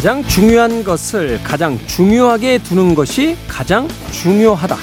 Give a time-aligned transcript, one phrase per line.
[0.00, 4.74] 가장 중요한 것을 가장 중요하게 두는 것이 가장 중요하다.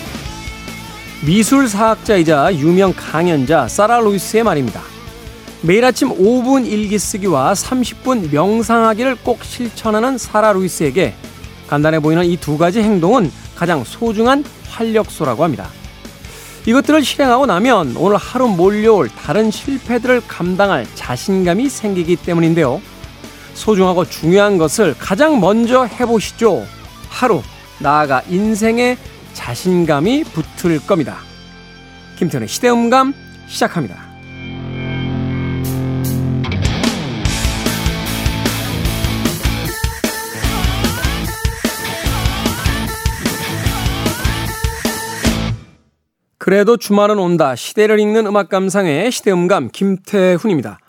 [1.26, 4.80] 미술 사학자이자 유명 강연자 사라 로이스의 말입니다.
[5.64, 11.16] 매일 아침 5분 일기 쓰기와 30분 명상하기를 꼭 실천하는 사라 루이스에게
[11.66, 15.68] 간단해 보이는 이 두 가지 행동은 가장 소중한 활력소라고 합니다.
[16.68, 22.80] 이것들을 실행하고 나면 오늘 하루 몰려올 다른 실패들을 감당할 자신감이 생기기 때문인데요.
[23.58, 26.66] 소중하고 중요한 것을 가장 먼저 해보시죠.
[27.10, 27.42] 하루,
[27.80, 28.98] 나아가 인생에
[29.34, 31.18] 자신감이 붙을 겁니다.
[32.18, 33.14] 김태훈의 시대음감
[33.48, 34.06] 시작합니다.
[46.38, 47.56] 그래도 주말은 온다.
[47.56, 50.80] 시대를 읽는 음악 감상의 시대음감 김태훈입니다.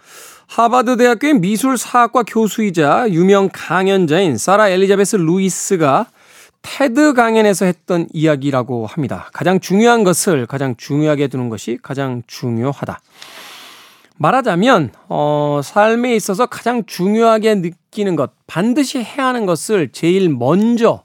[0.48, 6.06] 하버드 대학교의 미술사학과 교수이자 유명 강연자인 사라 엘리자베스 루이스가
[6.62, 9.28] 테드 강연에서 했던 이야기라고 합니다.
[9.34, 12.98] 가장 중요한 것을 가장 중요하게 두는 것이 가장 중요하다.
[14.16, 21.02] 말하자면 어, 삶에 있어서 가장 중요하게 느끼는 것, 반드시 해야 하는 것을 제일 먼저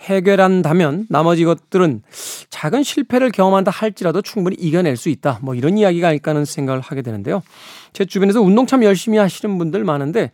[0.00, 2.02] 해결한다면 나머지 것들은
[2.50, 5.38] 작은 실패를 경험한다 할지라도 충분히 이겨낼 수 있다.
[5.42, 7.42] 뭐 이런 이야기가 아닐까 하는 생각을 하게 되는데요.
[7.92, 10.30] 제 주변에서 운동 참 열심히 하시는 분들 많은데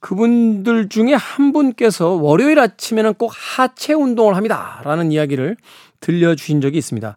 [0.00, 4.80] 그분들 중에 한 분께서 월요일 아침에는 꼭 하체 운동을 합니다.
[4.84, 5.56] 라는 이야기를
[6.00, 7.16] 들려주신 적이 있습니다.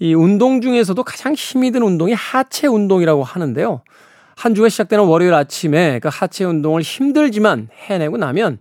[0.00, 3.82] 이 운동 중에서도 가장 힘이 든 운동이 하체 운동이라고 하는데요.
[4.36, 8.58] 한 주가 시작되는 월요일 아침에 그 하체 운동을 힘들지만 해내고 나면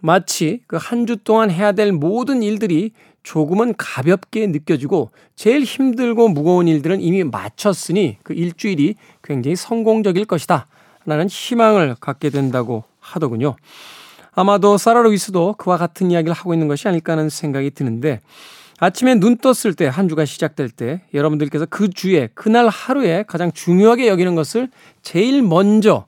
[0.00, 6.68] 마치 그 한 주 동안 해야 될 모든 일들이 조금은 가볍게 느껴지고 제일 힘들고 무거운
[6.68, 10.66] 일들은 이미 마쳤으니 그 일주일이 굉장히 성공적일 것이다.
[11.04, 13.56] 라는 희망을 갖게 된다고 하더군요.
[14.34, 18.20] 아마도 사라 로이스도 그와 같은 이야기를 하고 있는 것이 아닐까 하는 생각이 드는데
[18.78, 24.06] 아침에 눈 떴을 때 한 주가 시작될 때 여러분들께서 그 주에 그날 하루에 가장 중요하게
[24.08, 24.68] 여기는 것을
[25.02, 26.06] 제일 먼저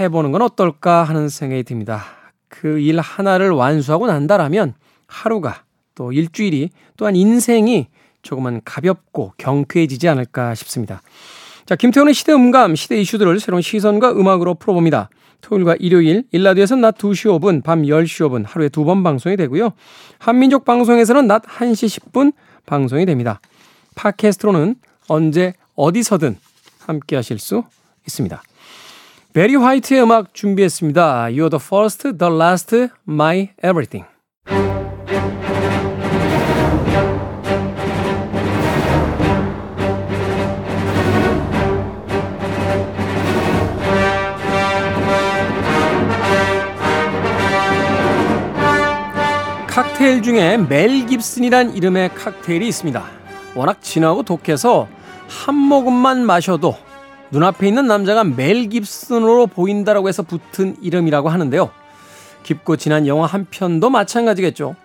[0.00, 2.15] 해보는 건 어떨까 하는 생각이 듭니다.
[2.48, 4.74] 그 일 하나를 완수하고 난다라면
[5.06, 5.64] 하루가
[5.94, 7.88] 또 일주일이 또한 인생이
[8.22, 11.02] 조금은 가볍고 경쾌해지지 않을까 싶습니다.
[11.64, 15.08] 자, 김태훈의 시대 음감, 시대 이슈들을 새로운 시선과 음악으로 풀어봅니다.
[15.40, 19.72] 토요일과 일요일, 일라디오에서는 낮 2시 5분, 밤 10시 5분 하루에 두 번 방송이 되고요.
[20.18, 22.32] 한민족 방송에서는 낮 1시 10분
[22.66, 23.40] 방송이 됩니다.
[23.94, 24.76] 팟캐스트로는
[25.08, 26.38] 언제 어디서든
[26.80, 27.64] 함께 하실 수
[28.06, 28.42] 있습니다.
[29.36, 31.26] 베리 화이트의 음악 준비했습니다.
[31.26, 32.74] You're the first, the last,
[33.06, 34.06] my everything.
[49.66, 53.04] 칵테일 중에 멜 깁슨이란 이름의 칵테일이 있습니다.
[53.54, 54.88] 워낙 진하고 독해서
[55.28, 56.85] 한 모금만 마셔도
[57.30, 61.70] 눈앞에 있는 남자가 멜 깁슨으로 보인다라고 해서 붙은 이름이라고 하는데요.
[62.42, 64.76] 깊고 진한 영화 한 편도 마찬가지겠죠.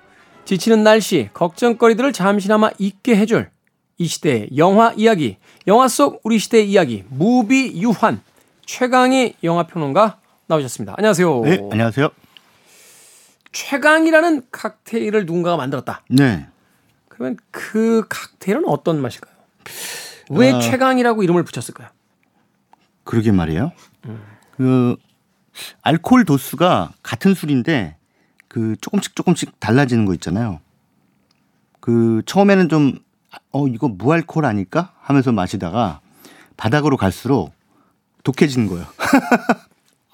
[0.46, 3.50] 지치는 날씨, 걱정거리들을 잠시나마 잊게 해줄
[3.98, 5.38] 이 시대의 영화 이야기,
[5.68, 8.22] 영화 속 우리 시대의 이야기, 무비 유환,
[8.66, 10.96] 최강희 영화평론가 나오셨습니다.
[10.98, 11.42] 안녕하세요.
[11.42, 12.10] 네, 안녕하세요.
[13.52, 16.02] 최강이라는 칵테일을 누군가가 만들었다.
[16.10, 16.48] 네.
[17.10, 19.36] 그러면 그 칵테일은 어떤 맛일까요?
[20.32, 20.60] 왜 어...
[20.60, 21.90] 최강이라고 이름을 붙였을까요?
[23.04, 23.72] 그러게 말이에요.
[24.06, 24.22] 음.
[24.58, 24.96] 그
[25.82, 27.98] 알코올 도수가 같은 술인데
[28.48, 30.60] 그 조금씩 조금씩 달라지는 거 있잖아요.
[31.80, 33.00] 그 처음에는 좀
[33.52, 36.02] 어 이거 무알콜 아닐까 하면서 마시다가
[36.58, 37.52] 바닥으로 갈수록
[38.24, 38.86] 독해지는 거예요.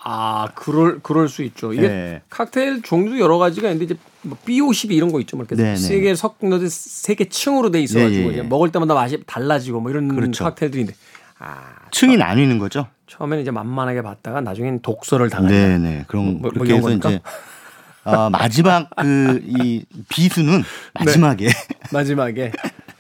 [0.10, 1.74] 아, 그럴 그럴 수 있죠.
[1.74, 2.22] 이게 네.
[2.30, 5.36] 칵테일 종류 여러 가지가 있는데 이제 뭐 B52 이런 거 있죠.
[5.36, 5.76] 뭐 이렇게.
[5.76, 8.44] 세개 섞는 세개 층으로 돼 있어 가지고 네, 네.
[8.44, 10.46] 먹을 때마다 맛이 달라지고 뭐 이런 그렇죠.
[10.46, 10.94] 칵테일들인데
[11.40, 12.88] 아, 층이 나뉘는 거죠.
[13.08, 15.82] 처음에는 이제 만만하게 봤다가 나중에는 독서를 당하는.
[15.82, 16.06] 네네.
[16.08, 17.22] 그럼 뭐, 뭐 그렇게 뭐 해서 이제
[18.04, 20.64] 어, 마지막 그 이 비수는
[20.94, 21.48] 마지막에.
[21.48, 21.54] 네.
[21.92, 22.52] 마지막에.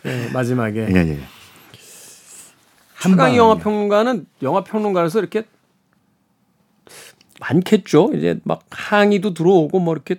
[0.04, 0.88] 네, 마지막에.
[0.90, 1.20] 예, 예.
[2.96, 5.44] 한강희 영화 평론가는 영화 평론가로서 이렇게
[7.40, 8.12] 많겠죠.
[8.16, 10.16] 이제 막 항의도 들어오고 뭐 이렇게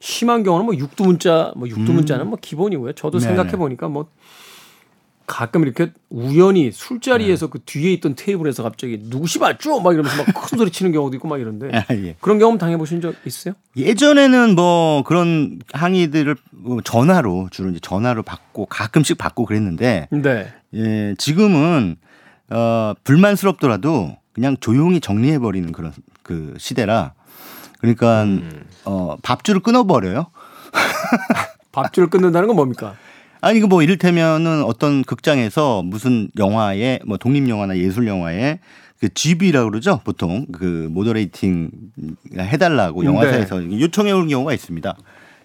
[0.00, 2.28] 심한 경우는 뭐 육두문자, 뭐 육두문자는 음.
[2.30, 2.92] 뭐 기본이고요.
[2.92, 4.08] 저도 생각해 보니까 뭐
[5.26, 7.50] 가끔 이렇게 우연히 술자리에서 네.
[7.50, 9.80] 그 뒤에 있던 테이블에서 갑자기 누구시 맞죠?
[9.80, 12.14] 막 이러면서 막 큰 소리 치는 경우도 있고 막 이런데 아, 예.
[12.20, 13.54] 그런 경험 당해보신 적 있으세요?
[13.76, 20.52] 예전에는 뭐 그런 항의들을 뭐 전화로 주로 이제 전화로 받고 가끔씩 받고 그랬는데 네.
[20.74, 21.96] 예, 지금은
[22.50, 25.92] 어, 불만스럽더라도 그냥 조용히 정리해 버리는 그런
[26.22, 27.14] 그 시대라
[27.78, 28.64] 그러니까 음.
[28.84, 30.26] 어 밥줄을 끊어 버려요.
[31.72, 32.94] 밥줄을 끊는다는 건 뭡니까?
[33.44, 38.58] 아니 이거 뭐 이를테면은 어떤 극장에서 무슨 영화에 뭐 독립 영화나 예술 영화에
[38.98, 41.70] 그 GV라고 그러죠 보통 그 moderating
[42.38, 43.80] 해달라고 영화사에서 네.
[43.80, 44.96] 요청해 올 경우가 있습니다.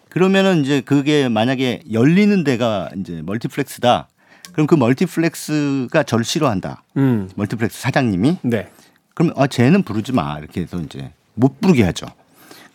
[0.08, 4.08] 그러면은 이제 그게 만약에 열리는 데가 이제 멀티플렉스다.
[4.54, 6.84] 그럼 그 멀티플렉스가 절 싫어한다.
[6.96, 7.30] 음.
[7.36, 8.38] 멀티플렉스 사장님이.
[8.44, 8.70] 네.
[9.14, 12.08] 그럼 아 쟤는 부르지 마 이렇게 해서 이제 못 부르게 하죠.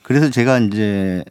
[0.04, 1.24] 그래서 제가 이제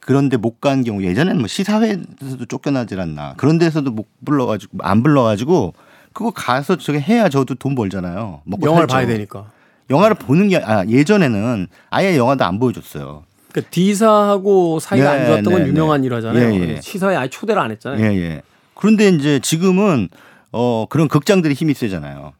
[0.00, 5.72] 그런데 못 간 경우 예전에는 뭐 시사회에서도 쫓겨나질 않나 그런 데서도 못 불러가지고 안 불러가지고
[6.12, 8.42] 그거 가서 저게 해야 저도 돈 벌잖아요.
[8.62, 8.92] 영화를 살죠.
[8.92, 9.50] 봐야 되니까.
[9.88, 13.22] 영화를 보는 게 아, 예전에는 아예 영화도 안 보여줬어요.
[13.52, 15.68] 그러니까 D사하고 사이가 네, 안 좋았던 건 네, 네.
[15.68, 16.06] 유명한 네.
[16.08, 16.54] 일화잖아요.
[16.54, 16.80] 예, 예.
[16.80, 18.04] 시사회 아예 초대를 안 했잖아요.
[18.04, 18.42] 예, 예.
[18.74, 20.08] 그런데 이제 지금은
[20.50, 22.32] 어 그런 극장들이 힘이 세잖아요.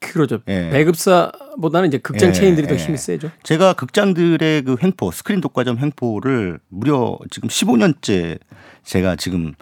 [0.00, 0.40] 그러죠.
[0.48, 0.70] 예.
[0.70, 2.32] 배급사보다는 이제 극장 예.
[2.32, 2.78] 체인들이 더 예.
[2.78, 3.30] 힘이 세죠.
[3.42, 8.38] 제가 극장들의 그 횡포, 스크린 독과점 횡포를 무려 지금 15년째
[8.84, 9.54] 제가 지금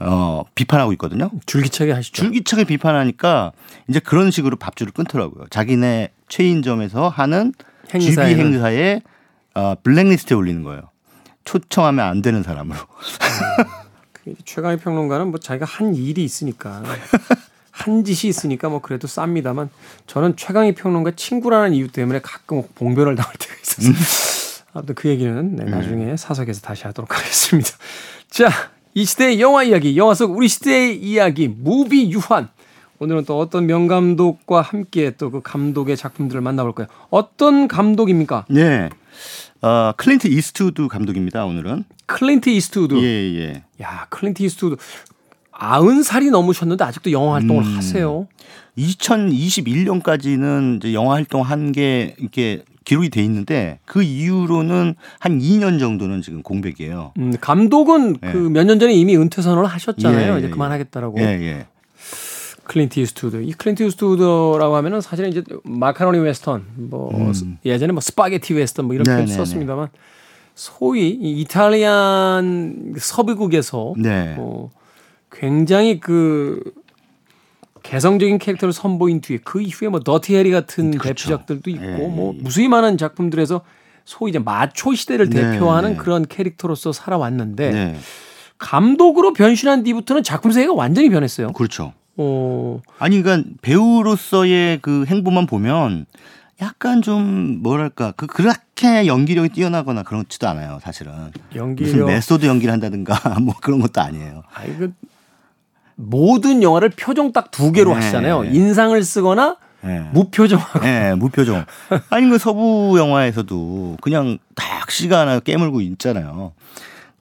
[0.00, 1.30] 어, 비판하고 있거든요.
[1.46, 2.14] 줄기차게 하시죠.
[2.14, 3.52] 줄기차게 비판하니까
[3.88, 5.46] 이제 그런 식으로 밥줄을 끊더라고요.
[5.50, 7.52] 자기네 체인점에서 하는
[7.92, 9.00] 행사에 GB 행사에
[9.54, 10.82] 어, 블랙리스트에 올리는 거예요.
[11.44, 12.78] 초청하면 안 되는 사람으로.
[14.26, 16.82] 음, 최강희 평론가는 뭐 자기가 한 일이 있으니까
[17.78, 19.68] 한 짓이 있으니까 뭐 그래도 쌉니다만
[20.06, 23.94] 저는 최광희 평론가 친구라는 이유 때문에 가끔 봉변을 당할 때가 있어서 음.
[24.74, 26.16] 아무튼 그 얘기는 네, 나중에 네.
[26.16, 27.70] 사석에서 다시 하도록 하겠습니다.
[28.30, 28.50] 자,
[28.94, 32.48] 이 시대의 영화 이야기, 영화 속 우리 시대의 이야기, 무비 유한.
[32.98, 36.88] 오늘은 또 어떤 명감독과 함께 또 그 감독의 작품들을 만나볼 거예요.
[37.10, 38.46] 어떤 감독입니까?
[38.50, 38.90] 네.
[39.62, 41.84] 어, 클린트 이스트우드 감독입니다, 오늘은.
[42.06, 42.94] 클린트 이스트우드.
[42.94, 43.62] 예, 예.
[43.82, 44.76] 야, 클린트 이스트우드.
[45.60, 48.28] 아흔 살이 넘으셨는데 아직도 영화 활동을 음, 하세요.
[48.78, 56.42] 2021년까지는 이제 영화 활동한 게 이렇게 기록이 돼 있는데 그 이후로는 한 2년 정도는 지금
[56.42, 57.12] 공백이에요.
[57.18, 58.32] 음, 감독은 예.
[58.32, 60.34] 그몇 년 전에 이미 은퇴 선언을 하셨잖아요.
[60.34, 61.20] 예, 이제 예, 그만하겠다라고.
[61.20, 61.66] 예, 예.
[62.64, 63.42] 클린트 이스트우드.
[63.42, 67.58] 이 클린트 이스트우드라고 하면은 사실은 이제 마카로니 웨스턴, 뭐 음.
[67.64, 69.88] 예전에 뭐 스파게티 웨스턴 뭐 이런 표현 썼습니다만
[70.54, 74.34] 소위 이탈리안 서부극에서 네.
[74.36, 74.70] 뭐
[75.30, 76.62] 굉장히 그
[77.82, 81.28] 개성적인 캐릭터를 선보인 뒤에 그 이후에 뭐 더티 해리 같은 그렇죠.
[81.28, 81.96] 대표작들도 있고 네.
[82.08, 83.62] 뭐 무수히 많은 작품들에서
[84.04, 85.52] 소위 이제 마초 시대를 네.
[85.52, 85.96] 대표하는 네.
[85.96, 87.96] 그런 캐릭터로서 살아왔는데 네.
[88.58, 91.52] 감독으로 변신한 뒤부터는 작품 세계가 완전히 변했어요.
[91.52, 91.92] 그렇죠.
[92.16, 92.80] 어.
[92.98, 96.06] 아니 그러니까 배우로서의 그 행보만 보면
[96.60, 101.12] 약간 좀 뭐랄까 그 그렇게 연기력이 뛰어나거나 그렇지도 않아요 사실은
[101.54, 104.42] 연기력 무슨 method 연기를 한다든가 뭐 그런 것도 아니에요.
[104.52, 104.92] 아니 그
[106.00, 107.96] 모든 영화를 표정 딱 두 개로 네.
[107.96, 108.44] 하시잖아요.
[108.44, 110.08] 인상을 쓰거나 네.
[110.12, 110.80] 무표정하고.
[110.80, 111.64] 네, 무표정.
[112.10, 116.52] 아니 그 서부 영화에서도 그냥 딱 시가 깨물고 있잖아요.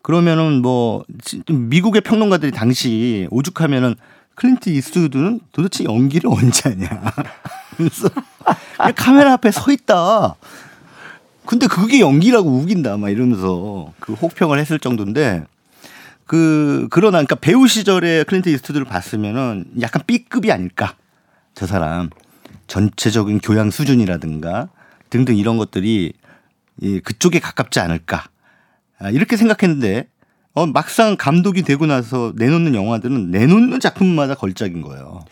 [0.03, 1.03] 그러면은 뭐
[1.49, 3.95] 미국의 평론가들이 당시 오죽하면은
[4.35, 6.87] 클린트 이스트우드는 도대체 연기를 언제 하냐.
[7.77, 8.09] 그래서
[8.95, 10.35] 카메라 앞에 서 있다.
[11.45, 15.45] 근데 그게 연기라고 우긴다 막 이러면서 그 혹평을 했을 정도인데
[16.27, 20.95] 그 그러나 그러니까 배우 시절에 클린트 이스트우드를 봤으면은 약간 B급이 아닐까
[21.55, 22.09] 저 사람
[22.67, 24.69] 전체적인 교양 수준이라든가
[25.09, 26.13] 등등 이런 것들이
[26.81, 28.25] 이 그쪽에 가깝지 않을까
[28.99, 30.07] 아, 이렇게 생각했는데
[30.53, 35.23] 어 막상 감독이 되고 나서 내놓는 영화들은 내놓는 작품마다 걸작인 거예요.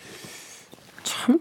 [1.04, 1.40] 참.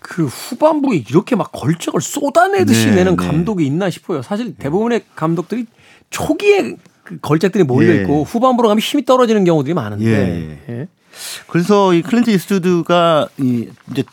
[0.00, 3.26] 그 후반부에 이렇게 막 걸작을 쏟아내듯이 네, 내는 네.
[3.26, 4.22] 감독이 있나 싶어요.
[4.22, 5.66] 사실 대부분의 감독들이
[6.10, 8.22] 초기에 그 걸작들이 몰려 있고 예.
[8.22, 10.04] 후반부로 가면 힘이 떨어지는 경우들이 많은데.
[10.68, 10.72] 예.
[10.72, 10.88] 예.
[11.48, 14.04] 그래서 이 클린트 이스트우드가 이 이제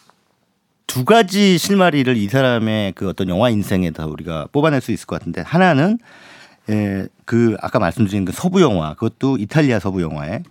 [0.88, 5.42] 두 가지 실마리를 이 사람의 그 어떤 영화 인생에다 우리가 뽑아낼 수 있을 것 같은데
[5.42, 6.00] 하나는
[6.70, 10.44] 예, 그 아까 말씀드린 그 서부 영화 그것도 이탈리아 서부 영화에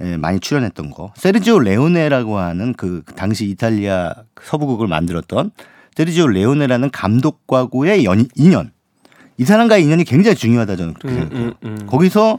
[0.00, 5.50] 예, 많이 출연했던 거 세르지오 레오네라고 하는 그 당시 이탈리아 서부극을 만들었던
[5.94, 8.72] 세르지오 레오네라는 감독과의 연, 인연
[9.42, 11.46] 이 사람과의 인연이 굉장히 중요하다 저는 그렇게 음, 생각해요.
[11.48, 11.86] 음, 음.
[11.88, 12.38] 거기서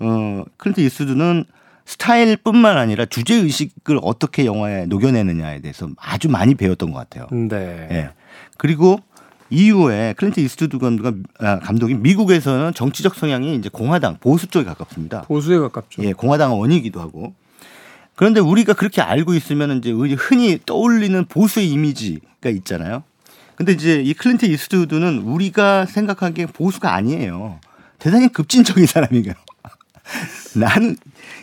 [0.00, 1.44] 어 클린트 이스트우드는
[1.86, 7.26] 스타일뿐만 아니라 주제 의식을 어떻게 영화에 녹여내느냐에 대해서 아주 많이 배웠던 것 같아요.
[7.32, 7.88] 네.
[7.90, 8.10] 예.
[8.58, 9.00] 그리고
[9.48, 15.22] 이후에 클린트 이스트우드 감독 아, 감독이 미국에서는 정치적 성향이 이제 공화당 보수 쪽에 가깝습니다.
[15.22, 16.04] 보수에 가깝죠.
[16.04, 17.34] 예, 공화당원이기도 하고.
[18.14, 23.04] 그런데 우리가 그렇게 알고 있으면 이제 흔히 떠올리는 보수의 이미지가 있잖아요.
[23.56, 27.60] 근데 이제 이 클린트 이스트우드는 우리가 생각하기에 보수가 아니에요.
[27.98, 29.34] 대단히 급진적인 사람이에요.
[30.54, 30.96] 나는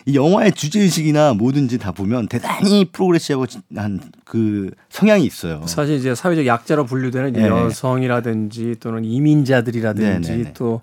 [0.06, 5.62] 이 영화의 주제 의식이나 뭐든지 다 보면 대단히 progressive한 그 성향이 있어요.
[5.66, 7.48] 사실 이제 사회적 약자로 분류되는 네.
[7.48, 10.52] 여성이라든지 또는 이민자들이라든지 네네네.
[10.54, 10.82] 또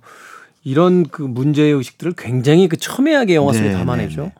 [0.63, 3.79] 이런 그 문제 의식들을 굉장히 그 첨예하게 영화 속에 네네네.
[3.79, 4.31] 담아내죠.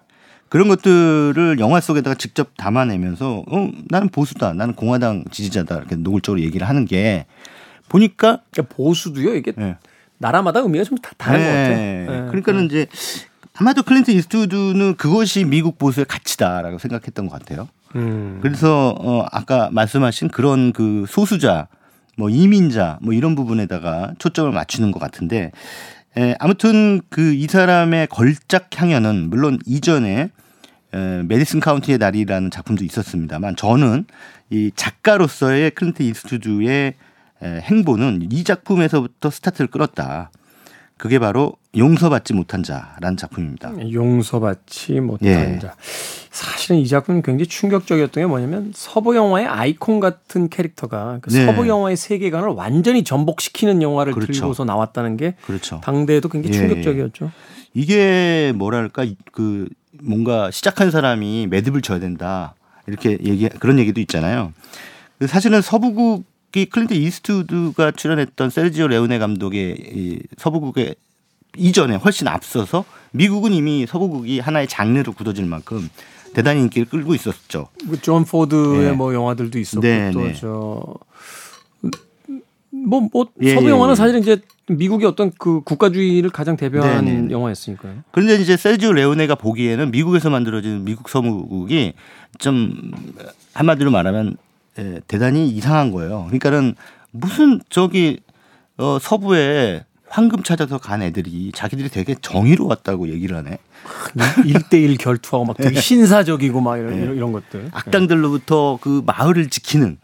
[0.50, 6.68] 그런 것들을 영화 속에다가 직접 담아내면서 어 나는 보수다, 나는 공화당 지지자다 이렇게 노골적으로 얘기를
[6.68, 7.26] 하는 게
[7.90, 9.76] 보니까 그러니까 보수도요 이게 네.
[10.18, 11.46] 나라마다 의미가 좀 다 다른 네.
[11.46, 12.12] 것 같아요.
[12.24, 12.28] 네.
[12.30, 12.88] 그러니까는 이제
[13.60, 17.68] 아마도 클린트 이스트우드는 그것이 미국 보수의 가치다라고 생각했던 것 같아요.
[17.96, 18.40] 음.
[18.42, 21.68] 그래서 어 아까 말씀하신 그런 그 소수자,
[22.18, 25.52] 뭐 이민자, 뭐 이런 부분에다가 초점을 맞추는 것 같은데
[26.16, 30.30] 에, 아무튼 그 이 사람의 걸작 향연은 물론 이전에
[30.94, 34.06] 에, 메디슨 카운티의 다리라는 작품도 있었습니다만 저는
[34.50, 36.94] 이 작가로서의 클린트 이스트우드의
[37.44, 40.32] 에, 행보는 이 작품에서부터 스타트를 끊었다.
[40.98, 43.74] 그게 바로 용서받지 못한 자라는 작품입니다.
[43.92, 45.60] 용서받지 못한 예.
[45.60, 45.76] 자.
[46.32, 51.46] 사실은 이 작품은 굉장히 충격적이었던 게 뭐냐면 서부 영화의 아이콘 같은 캐릭터가 그 네.
[51.46, 54.34] 서부 영화의 세계관을 완전히 전복시키는 영화를 그렇죠.
[54.34, 55.82] 들고서 나왔다는 게 그렇죠.
[55.84, 56.60] 당대에도 굉장히 예.
[56.60, 57.32] 충격적이었죠.
[57.74, 59.68] 이게 뭐랄까 그
[60.02, 62.56] 뭔가 시작한 사람이 매듭을 져야 된다
[62.88, 64.54] 이렇게 얘기 그런 얘기도 있잖아요.
[65.28, 66.26] 사실은 서부극
[66.56, 70.96] 이 클린트 이스트우드가 출연했던 세르지오 레오네 감독의 이 서부극의
[71.56, 75.90] 이전에 훨씬 앞서서 미국은 이미 서부극이 하나의 장르로 굳어질 만큼
[76.34, 77.68] 대단히 인기를 끌고 있었죠.
[77.90, 78.92] 그 존 포드의 네.
[78.92, 80.96] 뭐 영화들도 있었고 네, 또 저
[82.70, 83.96] 뭐, 뭐, 예, 서부 영화는 예, 예.
[83.96, 87.22] 사실 이제 미국의 어떤 그 국가주의를 가장 대표하는 네네.
[87.22, 87.32] 네.
[87.32, 88.04] 영화였으니까요.
[88.12, 91.94] 그런데 이제 세르지오 레오네가 보기에는 미국에서 만들어진 미국 서부국이
[92.38, 92.92] 좀
[93.54, 94.38] 한마디로 말하면
[94.80, 96.26] 예, 대단히 이상한 거예요.
[96.26, 96.76] 그러니까는
[97.12, 98.20] 무슨 저기
[98.78, 103.58] 어, 서부에 황금 찾아서 간 애들이 자기들이 되게 정의로웠다고 얘기를 하네.
[104.16, 105.82] 1대1 결투하고 막 되게 네.
[105.82, 107.14] 신사적이고 막 이런, 네.
[107.14, 107.70] 이런 것들.
[107.74, 109.98] 악당들로부터 그 마을을 지키는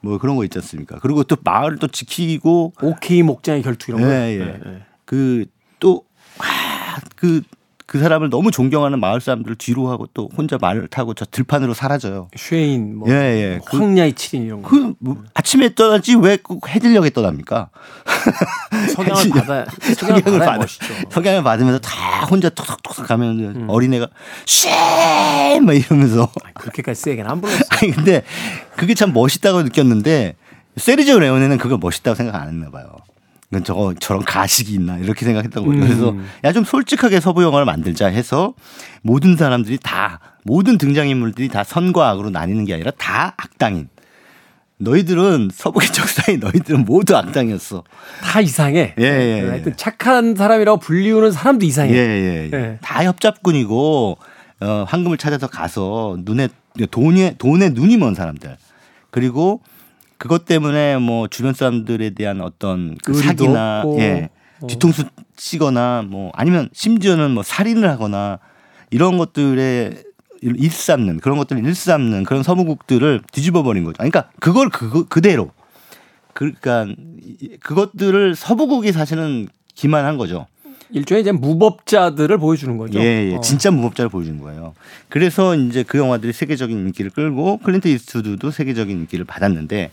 [0.00, 0.98] 뭐 그런 거 있지 않습니까?
[1.00, 4.08] 그리고 또 마을을 또 지키고 오케이 목장의 결투 이런 거.
[4.08, 4.44] 네, 예.
[4.44, 4.82] 네.
[5.04, 6.04] 그또
[6.38, 7.42] 아, 그
[7.88, 12.28] 그 사람을 너무 존경하는 마을 사람들을 뒤로 하고 또 혼자 말을 타고 저 들판으로 사라져요.
[12.36, 13.60] 쉐인, 뭐, 예, 예.
[13.64, 14.68] 그 황야의 칠인 이런 거.
[14.68, 17.70] 그 뭐, 아침에 떠나지 왜 꼭 해질녘에 떠납니까?
[18.94, 19.64] 석양을 받아
[19.96, 20.66] 석양을 받아
[21.10, 23.64] 석양을 받으면서 다 혼자 톡톡톡 가면 음.
[23.70, 24.06] 어린애가
[24.44, 27.64] 쉐막 이러면서 그렇게까지 세게는 안 불렀어.
[27.70, 28.22] 아니 근데
[28.76, 30.36] 그게 참 멋있다고 느꼈는데
[30.76, 32.96] 세리저 레오네는 그걸 멋있다고 생각 안 했나 봐요.
[33.64, 35.80] 저거 저런 가식이 있나 이렇게 생각했던 거죠.
[35.80, 36.26] 그래서 음.
[36.44, 38.54] 야좀 솔직하게 서부 영화를 만들자 해서
[39.02, 43.88] 모든 사람들이 다 모든 등장 인물들이 다 선과 악으로 나뉘는 게 아니라 다 악당인.
[44.80, 47.82] 너희들은 서부의 적사이 너희들은 모두 악당이었어.
[48.22, 48.94] 다 이상해.
[48.98, 49.48] 예, 예, 예.
[49.48, 51.92] 하여튼 착한 사람이라고 불리우는 사람도 이상해.
[51.92, 52.56] 예, 예, 예.
[52.56, 52.78] 예.
[52.82, 54.18] 다 협잡꾼이고
[54.60, 56.48] 어, 황금을 찾아서 가서 눈에
[56.90, 58.56] 돈에 돈에 눈이 먼 사람들.
[59.10, 59.62] 그리고
[60.18, 64.00] 그것 때문에 뭐 주변 사람들에 대한 어떤 그 사기나 없고.
[64.00, 64.66] 예 어.
[64.66, 65.04] 뒤통수
[65.36, 68.38] 치거나 뭐 아니면 심지어는 뭐 살인을 하거나
[68.90, 70.02] 이런 것들에
[70.40, 73.96] 일삼는 그런 것들을 일삼는 그런 서무국들을 뒤집어 버린 거죠.
[73.98, 75.50] 그러니까 그걸 그 그대로
[76.32, 76.86] 그러니까
[77.60, 80.46] 그것들을 서부국이 사실은 기만한 거죠.
[80.90, 82.98] 일종의 이제 무법자들을 보여주는 거죠.
[83.00, 83.34] 예, 예.
[83.36, 83.40] 어.
[83.40, 84.74] 진짜 무법자를 보여주는 거예요.
[85.08, 89.90] 그래서 이제 그 영화들이 세계적인 인기를 끌고 클린트 이스트우드도 세계적인 인기를 받았는데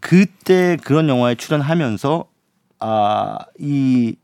[0.00, 2.24] 그때 그런 영화에 출연하면서
[2.80, 4.16] 아, 이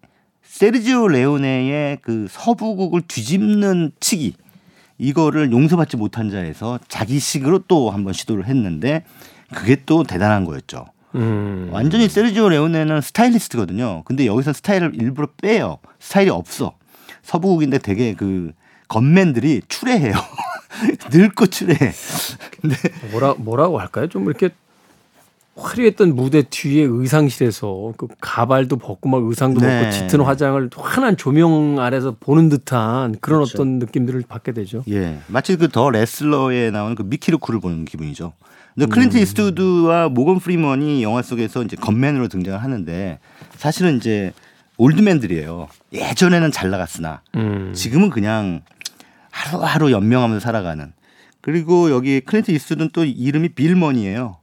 [0.43, 4.35] 세르지오 레오네의 그 서부극을 뒤집는 치기
[4.99, 9.05] 이거를 용서받지 못한 자에서 자기식으로 또 한번 시도를 했는데
[9.55, 10.87] 그게 또 대단한 거였죠.
[11.15, 11.69] 음.
[11.73, 14.03] 완전히 세르지오 레오네는 스타일리스트거든요.
[14.05, 15.79] 근데 여기서 스타일을 일부러 빼요.
[15.99, 16.75] 스타일이 없어.
[17.23, 18.53] 서부국인데 되게 그
[18.89, 20.15] 건맨들이 추레해요.
[21.13, 21.93] 늙고 추레해.
[22.61, 22.77] 근데
[23.11, 24.09] 뭐라 뭐라고 할까요?
[24.09, 24.51] 좀 이렇게
[25.57, 29.85] 화려했던 무대 뒤에 의상실에서 그 가발도 벗고 막 의상도 네.
[29.85, 33.57] 벗고 짙은 화장을 환한 조명 아래서 보는 듯한 그런 그렇죠.
[33.57, 34.85] 어떤 느낌들을 받게 되죠.
[34.91, 35.19] 예.
[35.29, 38.33] 마치 그 더 레슬러에 나오는 그 미키 루크를 보는 기분이죠.
[38.75, 39.23] 근데 클린트 음.
[39.23, 43.19] 이스트우드와 모건 프리먼이 영화 속에서 이제 gunman으로 등장을 하는데
[43.57, 44.33] 사실은 이제
[44.77, 45.69] old man들이에요.
[45.93, 47.73] 예전에는 잘 나갔으나 음.
[47.75, 48.61] 지금은 그냥
[49.31, 50.93] 하루하루 연명하면서 살아가는.
[51.41, 54.37] 그리고 여기 클린트 이스트우드는 또 이름이 빌 머니예요.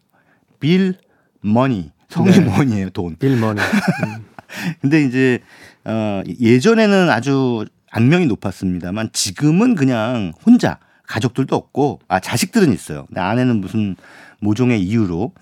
[0.63, 0.95] 빌
[1.41, 1.91] 머니.
[2.07, 2.39] 성이 네.
[2.39, 3.17] 머니예요, 돈.
[3.17, 3.59] 빌 머니.
[3.59, 4.25] 음.
[4.79, 5.39] 근데 이제
[5.83, 13.05] 어 예전에는 아주 악명이 높았습니다만 지금은 그냥 혼자 가족들도 없고 아 자식들은 있어요.
[13.07, 13.97] 근데 아내는 무슨
[14.39, 15.33] 모종의 이유로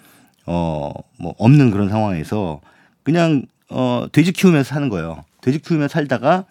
[0.47, 2.61] 어 뭐 없는 그런 상황에서
[3.03, 5.23] 그냥 어 돼지 키우면서 사는 거예요.
[5.41, 6.45] 돼지 키우면서 살다가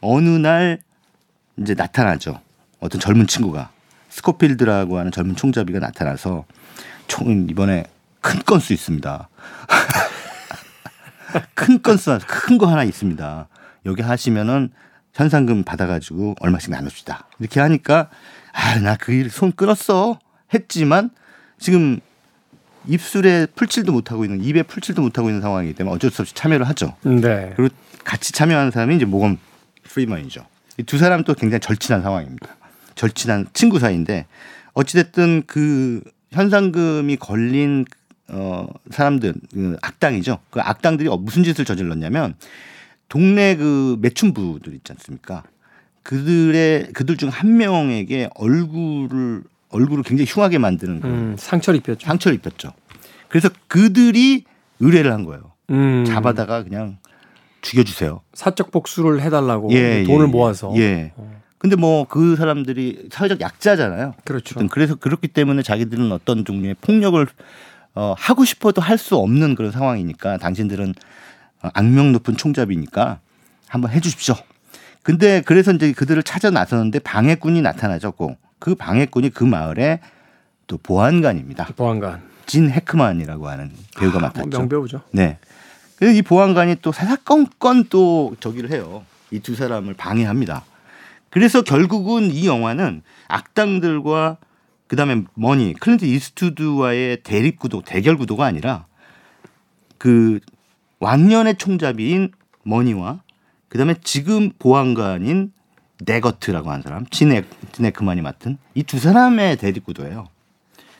[0.00, 0.80] 어느 날
[1.56, 2.40] 이제 나타나죠.
[2.80, 3.70] 어떤 젊은 친구가
[4.08, 6.46] 스코필드라고 하는 젊은 총잡이가 나타나서
[7.06, 7.84] 총 이번에
[8.20, 9.28] 큰 건수 있습니다.
[11.54, 13.48] 큰 건수 큰 거 하나 있습니다.
[13.86, 14.70] 여기 하시면은
[15.14, 17.26] 현상금 받아가지고 얼마씩 나눕시다.
[17.38, 18.08] 이렇게 하니까
[18.52, 20.18] 아 나 그 일 손 끊었어
[20.54, 21.10] 했지만
[21.58, 22.00] 지금
[22.86, 26.94] 입술에 풀칠도 못하고 있는 입에 풀칠도 못하고 있는 상황이기 때문에 어쩔 수 없이 참여를 하죠.
[27.02, 27.52] 네.
[27.56, 29.38] 그리고 같이 참여하는 사람이 이제 모건
[29.84, 30.46] 프리먼이죠.
[30.78, 32.56] 이 두 사람 또 굉장히 절친한 상황입니다.
[32.94, 34.26] 절친한 친구 사이인데
[34.74, 37.84] 어찌됐든 그 현상금이 걸린
[38.30, 40.38] 어 사람들 그 악당이죠.
[40.50, 42.34] 그 악당들이 무슨 짓을 저질렀냐면
[43.08, 45.44] 동네 그 매춘부들 있지 않습니까?
[46.02, 52.06] 그들의 그들 중 한 명에게 얼굴을 얼굴을 굉장히 흉하게 만드는 음, 상처를 입혔죠.
[52.06, 52.72] 상처를 입혔죠.
[53.28, 54.44] 그래서 그들이
[54.80, 55.52] 의뢰를 한 거예요.
[55.70, 56.98] 음, 잡아다가 그냥
[57.60, 58.20] 죽여주세요.
[58.32, 60.72] 사적 복수를 해달라고 예, 돈을 예, 모아서.
[60.76, 61.12] 예.
[61.58, 64.14] 근데 뭐 그 사람들이 사회적 약자잖아요.
[64.24, 64.58] 그렇죠.
[64.70, 67.26] 그래서 그렇기 때문에 자기들은 어떤 종류의 폭력을
[67.94, 70.94] 어, 하고 싶어도 할 수 없는 그런 상황이니까 당신들은
[71.62, 73.20] 어, 악명 높은 총잡이니까
[73.66, 74.34] 한번 해주십시오.
[75.02, 78.12] 근데 그래서 이제 그들을 찾아 나서는데 방해꾼이 나타나죠.
[78.12, 80.00] 꼭 그 방해꾼이 그 마을에
[80.66, 81.66] 또 보안관입니다.
[81.76, 82.22] 보안관.
[82.46, 84.48] 진 해크만이라고 하는 배우가 아, 맡았죠.
[84.58, 85.02] 명배우죠.
[85.12, 85.38] 네.
[85.96, 89.04] 그래서 이 보안관이 또 사사건건 또 저기를 해요.
[89.30, 90.64] 이 두 사람을 방해합니다.
[91.30, 94.38] 그래서 결국은 이 영화는 악당들과
[94.88, 98.86] 그다음에 머니 클린트 이스트우드와의 대립 구도 대결 구도가 아니라
[99.98, 100.40] 그
[101.00, 102.32] 왕년의 총잡이인
[102.64, 103.20] 머니와
[103.68, 105.52] 그다음에 지금 보안관인
[106.04, 110.26] 네거트라고 하는 사람 진 해, 진 해크만이 맡은 이 두 사람의 대립 구도예요.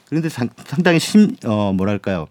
[0.06, 2.26] 그런데 상, 상당히 심 어 뭐랄까요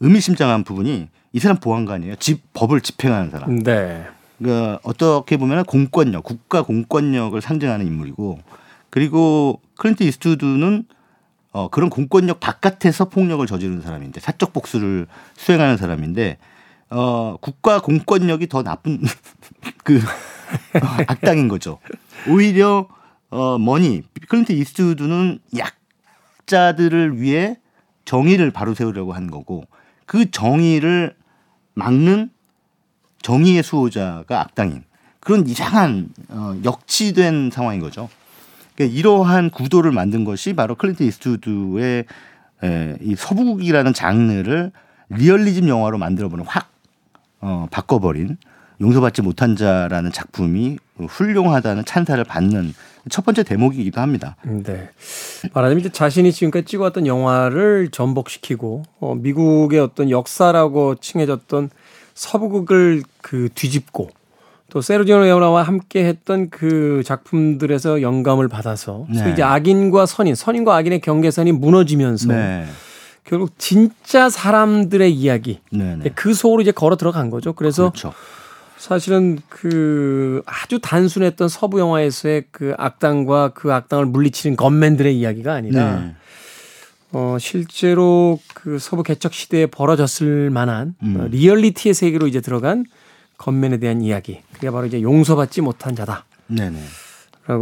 [0.00, 2.16] 의미심장한 부분이 이 사람 보안관이에요.
[2.16, 3.58] 집 법을 집행하는 사람.
[3.62, 4.06] 네.
[4.38, 8.38] 그러니까 어떻게 보면 공권력, 국가 공권력을 상징하는 인물이고
[8.96, 10.86] 그리고 클린트 이스트우드는
[11.52, 16.38] 어 그런 공권력 바깥에서 폭력을 저지르는 사람인데 사적 복수를 수행하는 사람인데
[16.88, 19.02] 어 국가 공권력이 더 나쁜
[19.84, 20.00] 그
[20.72, 21.78] 악당인 거죠.
[22.26, 22.88] 오히려
[23.28, 25.40] 어 머니 클린트 이스트우드는
[26.46, 27.58] 약자들을 위해
[28.06, 29.66] 정의를 바로 세우려고 한 거고
[30.06, 31.14] 그 정의를
[31.74, 32.30] 막는
[33.20, 34.84] 정의의 수호자가 악당인
[35.20, 38.08] 그런 이상한 어, 역치된 상황인 거죠.
[38.76, 42.04] 그러니까 이러한 구도를 만든 것이 바로 클린트 이스트우드의
[42.62, 44.70] 에, 이 서부극이라는 장르를
[45.08, 46.70] 리얼리즘 영화로 만들어보는 확
[47.40, 48.36] 어, 바꿔버린
[48.80, 52.74] 용서받지 못한 자라는 작품이 훌륭하다는 찬사를 받는
[53.08, 54.36] 첫 번째 대목이기도 합니다.
[54.42, 54.90] 네.
[55.52, 61.70] 말하자면 이제 자신이 지금까지 찍어왔던 영화를 전복시키고 어, 미국의 어떤 역사라고 칭해졌던
[62.14, 64.10] 서부극을 그 뒤집고
[64.70, 69.30] 또 세르지오 레오나와 함께 했던 그 작품들에서 영감을 받아서 네.
[69.32, 72.66] 이제 악인과 선인, 선인과 악인의 경계선이 무너지면서 네.
[73.24, 76.10] 결국 진짜 사람들의 이야기 네, 네.
[76.14, 77.52] 그 속으로 이제 걸어 들어간 거죠.
[77.52, 78.12] 그래서 그렇죠.
[78.76, 86.14] 사실은 그 아주 단순했던 서부 영화에서의 그 악당과 그 악당을 물리치는 건맨들의 이야기가 아니라 네.
[87.12, 91.20] 어 실제로 그 서부 개척 시대에 벌어졌을 만한 음.
[91.20, 92.84] 어, 리얼리티의 세계로 이제 들어간
[93.38, 94.40] 건맨에 대한 이야기.
[94.52, 96.80] 그게 바로 이제 용서받지 못한 자다라고 네네.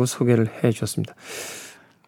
[0.06, 1.14] 소개를 해 주셨습니다.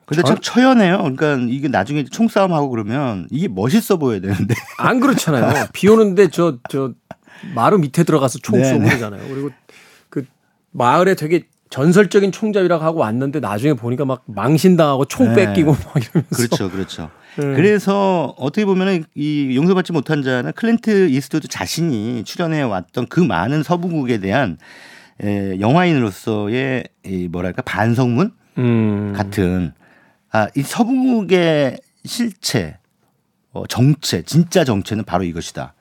[0.07, 0.99] 근데 참 처연해요.
[1.17, 4.55] 그러니까 이게 나중에 총싸움 하고 그러면 이게 멋있어 보여야 되는데.
[4.79, 5.67] 안 그렇잖아요.
[5.73, 6.93] 비 오는데 저 저
[7.55, 8.85] 마루 밑에 들어가서 총 쏘고.
[8.85, 9.29] 그러잖아요.
[9.29, 9.51] 그리고
[10.09, 10.25] 그
[10.71, 15.47] 마을에 되게 전설적인 총잡이라고 하고 왔는데 나중에 보니까 막 망신당하고 총 네.
[15.47, 17.11] 뺏기고 막 이러면서 그렇죠, 그렇죠.
[17.37, 17.55] 네.
[17.55, 24.19] 그래서 어떻게 보면은 이 용서받지 못한 자는 클린트 이스트우드 자신이 출연해 왔던 그 많은 서부극에
[24.19, 24.59] 대한
[25.23, 29.13] 에, 영화인으로서의 이 뭐랄까 반성문 음.
[29.15, 29.73] 같은
[30.33, 32.79] 아, 이 서부국의 실체,
[33.53, 35.75] 어, 정체, 진짜 정체는 바로 이것이다.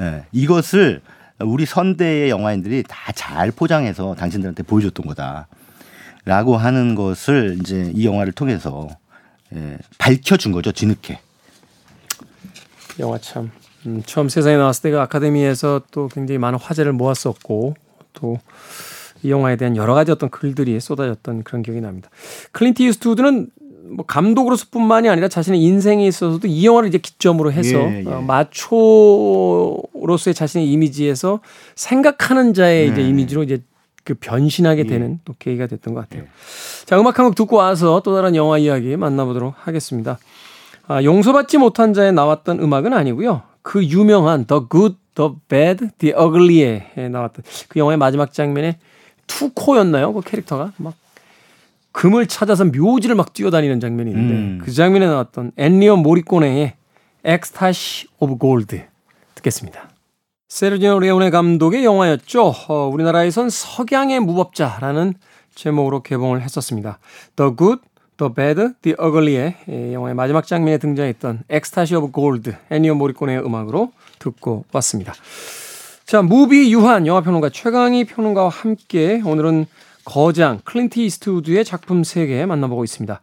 [0.00, 1.02] 예, 이것을
[1.40, 5.48] 우리 선대의 영화인들이 다 잘 포장해서 당신들한테 보여줬던 거다.
[6.24, 8.88] 라고 하는 것을 이제 이 영화를 통해서
[9.54, 11.18] 예, 밝혀준 거죠, 뒤늦게.
[12.98, 13.50] 영화 참
[13.86, 17.74] 음, 처음 세상에 나왔을 때가 아카데미에서 또 굉장히 많은 화제를 모았었고
[18.12, 18.38] 또
[19.22, 22.10] 이 영화에 대한 여러 가지 어떤 글들이 쏟아졌던 그런 기억이 납니다.
[22.52, 23.48] 클린트 이스트우드는
[23.90, 28.10] 뭐 감독으로서뿐만이 아니라 자신의 인생에 있어서도 이 영화를 이제 기점으로 해서 예, 예.
[28.10, 29.82] 어, 마초로서의
[30.34, 31.40] 자신의 이미지에서
[31.74, 33.08] 생각하는 자의 이제 네.
[33.08, 33.60] 이미지로 이제
[34.04, 34.86] 그 변신하게 예.
[34.86, 36.24] 되는 또 계기가 됐던 것 같아요.
[36.86, 40.18] 자, 음악 한 곡 듣고 와서 또 다른 영화 이야기 만나보도록 하겠습니다.
[40.88, 43.42] 아, 용서받지 못한 자에 나왔던 음악은 아니고요.
[43.62, 48.78] 그 유명한 The Good, The Bad, The Ugly에 나왔던 그 영화의 마지막 장면에
[49.26, 50.12] 투코였나요?
[50.14, 50.94] 그 캐릭터가 막
[51.92, 54.60] 금을 찾아서 묘지를 막 뛰어다니는 장면이 있는데 음.
[54.64, 56.74] 그 장면에 나왔던 엔니오 모리꼬네의
[57.24, 58.82] Ecstasy of Gold
[59.34, 59.89] 듣겠습니다.
[60.50, 62.52] 세르지오 레오네 감독의 영화였죠.
[62.66, 65.14] 어, 우리나라에선 석양의 무법자라는
[65.54, 66.98] 제목으로 개봉을 했었습니다.
[67.36, 67.82] The Good,
[68.16, 73.92] The Bad, The Ugly의 이 영화의 마지막 장면에 등장했던 Ecstasy of Gold 엔니오 모리꼬네의 음악으로
[74.18, 75.14] 듣고 왔습니다.
[76.04, 79.66] 자, 무비 유한 영화평론가 최광희 평론가와 함께 오늘은
[80.04, 83.20] 거장 클린트 이스트우드의 작품 세계 만나보고 있습니다.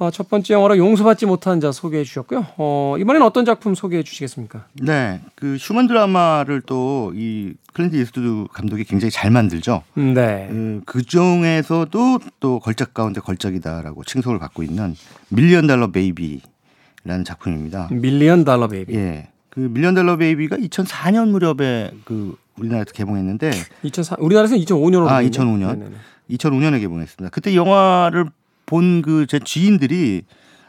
[0.00, 2.46] 어, 첫 번째 영화로 용서받지 못한 자 소개해 주셨고요.
[2.56, 4.66] 어, 이번에는 어떤 작품 소개해 주시겠습니까?
[4.80, 9.82] 네, 그 휴먼 드라마를 또 이 클린트 이스트우드 감독이 굉장히 잘 만들죠.
[9.94, 10.48] 네.
[10.50, 14.94] 음, 그 중에서도 또 걸작 가운데 걸작이다라고 칭송을 받고 있는
[15.30, 17.88] Million Dollar Baby라는 작품입니다.
[17.90, 18.94] Million Dollar Baby.
[18.94, 23.50] 예, 그 Million Dollar Baby가 2004년 무렵에 그 우리나라에서 개봉했는데
[23.84, 25.90] 2004 우리나라에서는 2005년으로 아 2005년
[26.30, 27.30] 2005년에 개봉했습니다.
[27.30, 28.26] 그때 영화를
[28.68, 30.22] 본 그 제 지인들이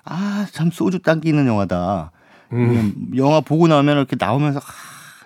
[0.06, 2.12] 아 참 소주 당기는 영화다.
[2.54, 3.12] 음.
[3.16, 4.64] 영화 보고 나면 이렇게 나오면서 아,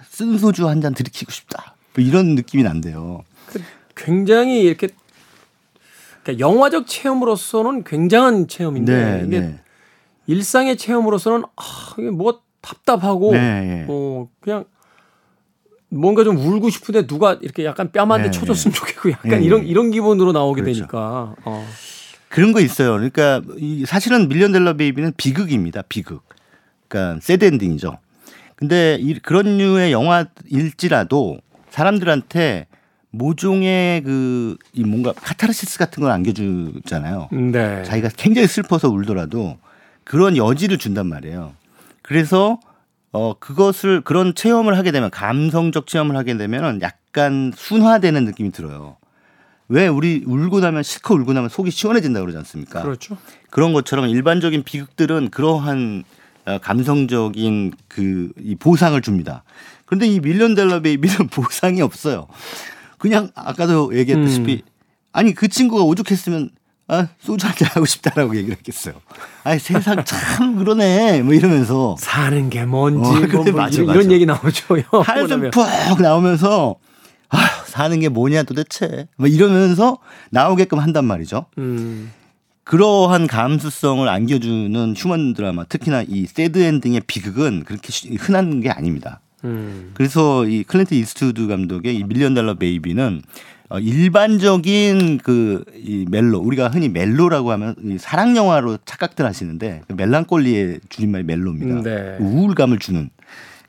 [0.10, 1.76] 쓴 소주 한 잔 들이키고 싶다.
[1.96, 3.24] 뭐 이런 느낌이 난대요.
[3.48, 3.62] 그
[3.96, 4.90] 굉장히 이렇게
[6.24, 9.60] 그러니까 영화적 체험으로서는 굉장한 체험인데 네, 이게 네.
[10.28, 11.64] 일상의 체험으로서는 아
[12.00, 13.86] 이게 뭐 답답하고 네, 네.
[13.90, 14.66] 어 그냥
[15.90, 19.68] 뭔가 좀 울고 싶은데 누가 이렇게 약간 뺨한대 네, 쳐줬으면 좋겠고 약간 네, 이런 네.
[19.68, 20.80] 이런 기분으로 나오게 그렇죠.
[20.80, 21.68] 되니까 어.
[22.34, 22.94] 그런 거 있어요.
[22.94, 25.84] 그러니까 이 사실은 Million Dollar Baby는 비극입니다.
[25.88, 26.24] 비극.
[26.88, 27.98] 그러니까 sad ending이죠.
[28.56, 31.38] 근데 이 그런 류의 영화일지라도
[31.70, 32.68] 사람들한테
[33.12, 34.44] 모종의 그
[34.74, 37.30] 이 뭔가 카타르시스 같은 걸 안겨주잖아요.
[37.32, 37.84] 네.
[37.84, 39.58] 자기가 굉장히 슬퍼서 울더라도
[40.04, 41.54] 그런 여지를 준단 말이에요.
[42.02, 42.60] 그래서
[43.12, 48.98] 어 그것을 그런 체험을 하게 되면 감성적 체험을 하게 되면은 약간 순화되는 느낌이 들어요.
[49.70, 52.82] 왜 우리 울고 나면 실컷 울고 나면 속이 시원해진다 그러지 않습니까?
[52.84, 53.18] 그렇죠.
[53.50, 56.04] 그런 것처럼 일반적인 비극들은 그러한
[56.46, 59.44] 어, 감성적인 그 이 보상을 줍니다.
[59.86, 62.28] 그런데 이 밀리언 델러 베이비는 보상이 없어요.
[62.98, 64.64] 그냥 아까도 얘기했다시피
[65.12, 66.50] 아니 그 친구가 오죽했으면
[66.88, 68.96] 아 소주 한잔 하고 싶다라고 얘기를 했겠어요.
[69.44, 73.88] 아니 세상 참 그러네 뭐 이러면서 사는 게 뭔지 어, 뭐, 그래, 뭐 맞아, 이런,
[73.88, 74.00] 맞아.
[74.00, 74.76] 이런 얘기 나오죠.
[75.06, 75.52] 한숨 보면.
[75.52, 76.76] 푹 나오면서
[77.30, 79.98] 아 사는 게 뭐냐 도대체 뭐 이러면서
[80.32, 81.46] 나오게끔 한단 말이죠.
[81.58, 82.12] 음.
[82.64, 89.20] 그러한 감수성을 안겨주는 휴먼 드라마 특히나 이 sad ending의 비극은 그렇게 쉬- 흔한 게 아닙니다.
[89.44, 89.92] 음.
[89.96, 93.22] 그래서 이 클린트 이스트우드 감독의 이 Million Dollar Baby는
[93.70, 99.94] 어, 일반적인 그 이 멜로 우리가 흔히 멜로라고 하면 이 사랑 영화로 착각들 하시는데 그
[99.94, 101.82] 멜랑콜리의 줄임말이 멜로입니다.
[101.82, 102.18] 네.
[102.22, 103.10] 우울감을 주는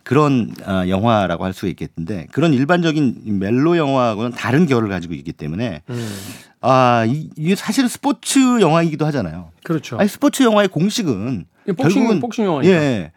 [0.04, 5.32] 그런 아, 영화라고 할 수 있겠는데 그런 일반적인 이 멜로 영화하고는 다른 결을 가지고 있기
[5.32, 6.16] 때문에 음.
[6.60, 9.50] 아 이- 이게 사실은 스포츠 영화이기도 하잖아요.
[9.64, 9.96] 그렇죠.
[9.98, 12.72] 아니 스포츠 영화의 공식은 이게 복싱 결국은 복싱 영화니까.
[12.74, 13.12] 예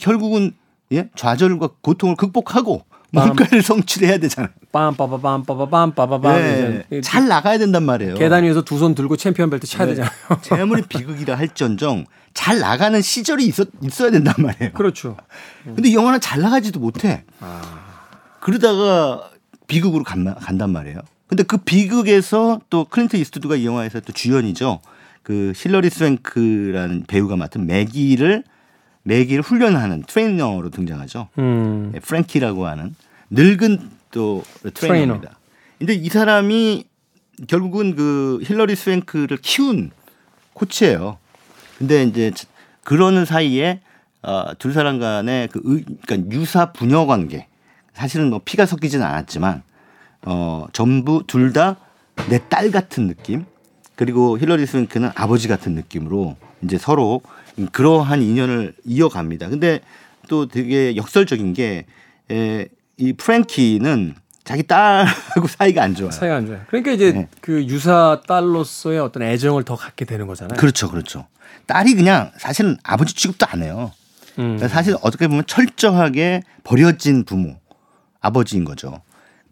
[0.00, 0.52] 결국은
[0.92, 3.24] 예 좌절과 고통을 극복하고 빰.
[3.26, 4.50] 뭔가를 성취해야 되잖아요.
[4.72, 8.14] 빰빠바빰빠바빰빠바밤 예, 이제 잘 나가야 된단 말이에요.
[8.14, 9.94] 계단 위에서 두 손 들고 챔피언 벨트 차야 네.
[9.94, 10.12] 되잖아요.
[10.42, 14.72] 제아무리 비극이라 할지언정 잘 나가는 시절이 있었, 있어야 된단 말이에요.
[14.72, 15.16] 그렇죠.
[15.64, 17.24] 근데 이 영화는 잘 나가지도 못해.
[17.40, 17.80] 아.
[18.40, 19.30] 그러다가
[19.66, 21.00] 비극으로 간, 간단 말이에요.
[21.26, 24.80] 근데 그 비극에서 또 클린트 이스트우드가 이 영화에서 또 주연이죠.
[25.22, 28.42] 그 힐러리 스왱크라는 배우가 맡은 매기를
[29.02, 31.28] 매기를 훈련하는 트레이너로 등장하죠.
[31.38, 31.92] 음.
[31.94, 32.94] 예, 프랭키라고 하는
[33.30, 34.42] 늙은 또
[34.74, 35.38] 트레이너입니다.
[35.78, 36.84] 근데 이 사람이
[37.46, 39.90] 결국은 그 힐러리 스왱크를 키운
[40.52, 41.18] 코치예요.
[41.80, 42.30] 근데 이제
[42.84, 43.80] 그러는 사이에
[44.22, 47.46] 어, 두 사람 간의 그 의, 그러니까 유사 부녀 관계
[47.94, 49.62] 사실은 뭐 피가 섞이지는 않았지만
[50.26, 51.76] 어, 전부 둘 다
[52.28, 53.46] 내 딸 같은 느낌
[53.96, 57.22] 그리고 힐러리 스왱크는 아버지 같은 느낌으로 이제 서로
[57.72, 59.48] 그러한 인연을 이어갑니다.
[59.48, 59.80] 근데
[60.28, 61.86] 또 되게 역설적인 게
[62.30, 64.14] 에, 이 프랭키는
[64.50, 66.10] 자기 딸하고 사이가 안 좋아요.
[66.10, 66.60] 사이가 안 좋아요.
[66.66, 67.28] 그러니까 이제 네.
[67.40, 70.58] 그 유사 딸로서의 어떤 애정을 더 갖게 되는 거잖아요.
[70.58, 71.28] 그렇죠, 그렇죠.
[71.66, 73.92] 딸이 그냥 사실은 아버지 취급도 안 해요.
[74.40, 74.56] 음.
[74.56, 77.58] 그러니까 사실 어떻게 보면 철저하게 버려진 부모,
[78.20, 79.00] 아버지인 거죠.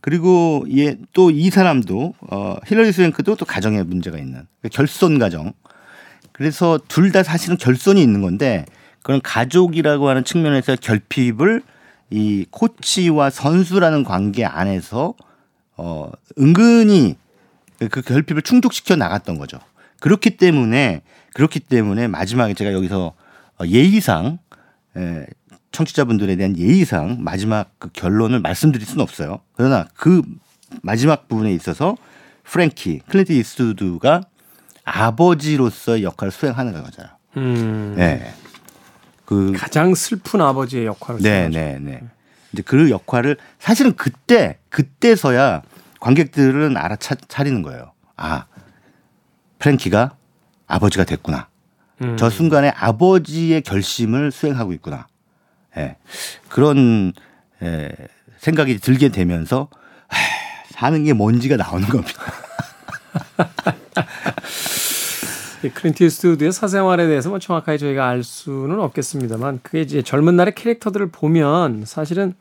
[0.01, 0.65] 그리고
[1.13, 5.53] 또이 사람도 어 힐러리 스웬크도 또 가정에 문제가 있는 결손 가정.
[6.33, 8.65] 그래서 둘 다 사실은 결손이 있는 건데
[9.05, 11.63] 그런 가족이라고 하는 측면에서 결핍을
[12.11, 15.15] 이 코치와 선수라는 관계 안에서
[15.77, 17.17] 어 은근히
[17.91, 19.59] 그 결핍을 충족시켜 나갔던 거죠.
[20.01, 21.03] 그렇기 때문에
[21.35, 23.15] 그렇기 때문에 마지막에 제가 여기서
[23.61, 24.39] 어, 예의상
[24.97, 25.27] 에,
[25.73, 29.41] 청취자분들에 대한 예의상 마지막 그 결론을 말씀드릴 수는 없어요.
[29.55, 30.23] 그러나 그
[30.83, 31.97] 마지막 부분에 있어서
[32.45, 34.23] 프랭키 클린트 이스트우드가
[34.85, 37.13] 아버지로서의 역할을 수행하는 거잖아요.
[37.37, 37.95] 음.
[37.97, 38.33] 네.
[39.29, 42.01] 그 가장 슬픈 아버지의 역할을 네, 네, 네.
[42.51, 45.61] 이제 그 역할을 사실은 그때 그때서야
[46.01, 47.93] 관객들은 알아차리는 거예요.
[48.17, 48.47] 아,
[49.59, 50.13] 프랭키가
[50.67, 51.49] 아버지가 됐구나.
[52.01, 52.17] 음.
[52.17, 55.09] 저 순간에 아버지의 결심을 수행하고 있구나.
[55.77, 55.99] 예.
[56.49, 57.13] 그런
[57.61, 57.93] 예,
[58.39, 59.69] 생각이 들게 되면서
[60.07, 60.19] 하,
[60.71, 62.23] 사는 게 뭔지가 나오는 겁니다.
[65.65, 70.55] 이 클린트 이스트우드의 사생활에 대해서 뭐 정확하게 저희가 알 수는 없겠습니다만 그게 이제 젊은 날의
[70.55, 72.35] 캐릭터들을 보면 사실은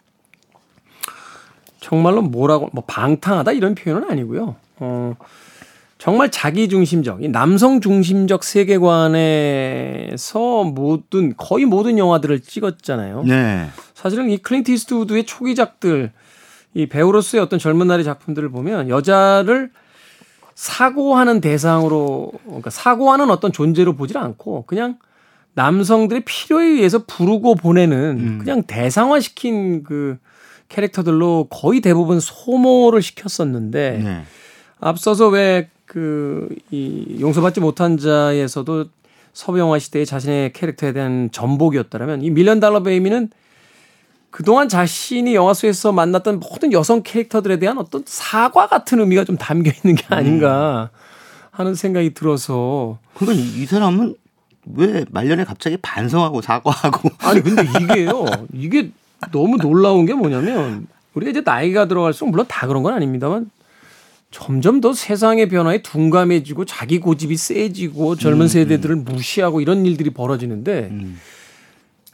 [1.79, 4.55] 정말로 뭐라고 뭐 방탕하다 이런 표현은 아니고요.
[4.79, 5.15] 어
[5.97, 9.15] 정말 자기 중심적, 이 남성 중심적 세계관에서
[10.65, 13.23] 모든 거의 모든 영화들을 찍었잖아요.
[13.23, 13.67] 네.
[13.95, 16.11] 사실은 이 클린트 이스트우드의 초기작들
[16.75, 19.71] 이 배우로서의 어떤 젊은 날의 작품들을 보면 여자를
[20.57, 24.97] 사고하는 대상으로 그러니까 사고하는 어떤 존재로 보질 않고 그냥
[25.53, 28.37] 남성들의 필요에 의해서 부르고 보내는 음.
[28.39, 30.17] 그냥 대상화시킨 그
[30.67, 34.23] 캐릭터들로 거의 대부분 소모를 시켰었는데 네.
[34.79, 38.85] 앞서서 왜 그 이 용서받지 못한 자에서도
[39.33, 43.29] 서부 영화 시대의 자신의 캐릭터에 대한 전복이었다면 이 밀리언 달러 베이비는
[44.29, 49.71] 그동안 자신이 영화 속에서 만났던 모든 여성 캐릭터들에 대한 어떤 사과 같은 의미가 좀 담겨
[49.71, 50.89] 있는 게 아닌가
[51.51, 52.99] 하는 생각이 들어서.
[53.15, 54.15] 그러니까 이, 이 사람은
[54.75, 57.09] 왜 말년에 갑자기 반성하고 사과하고.
[57.19, 58.25] 아니 근데 이게요.
[58.53, 58.91] 이게
[59.31, 63.49] 너무 놀라운 게 뭐냐면 우리가 이제 나이가 들어갈수록 물론 다 그런 건 아닙니다만
[64.29, 71.17] 점점 더 세상의 변화에 둔감해지고 자기 고집이 세지고 젊은 세대들을 무시하고 이런 일들이 벌어지는데 음.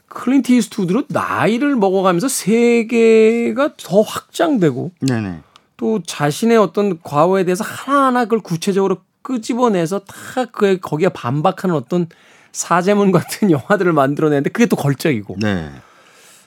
[0.08, 5.40] 클린트 이스트우드는 나이를 먹어가면서 세계가 더 확장되고 네네.
[5.76, 12.06] 또 자신의 어떤 과거에 대해서 하나하나 그걸 구체적으로 끄집어내서 다 그에 거기에 반박하는 어떤
[12.52, 15.70] 사죄문 같은 영화들을 만들어내는데 그게 또 걸작이고 네.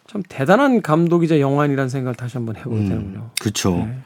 [0.08, 3.32] 참 대단한 감독이자 영화인이라는 생각을 다시 한번 해보게 음, 되는군요.
[3.42, 3.72] 그렇죠.
[3.76, 3.98] 네.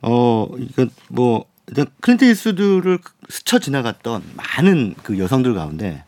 [0.00, 6.04] 어, 이건 뭐 일단 클린트 이스트우드를 스쳐 지나갔던 많은 그 여성들 가운데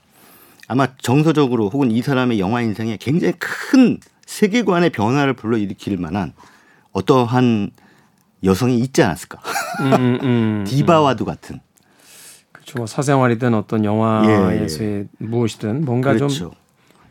[0.68, 6.34] 아마 정서적으로 혹은 이 사람의 영화 인생에 굉장히 큰 세계관의 변화를 불러일으킬 만한
[6.92, 7.70] 어떠한
[8.44, 9.40] 여성이 있지 않았을까?
[9.80, 11.60] 음, 음, 디바와도 같은.
[12.52, 12.78] 그렇죠.
[12.78, 16.34] 뭐 사생활이든 어떤 영화에서의 무엇이든 뭔가 그렇죠.
[16.34, 16.50] 좀